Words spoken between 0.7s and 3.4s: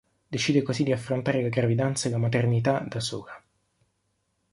di affrontare la gravidanza e la maternità da sola.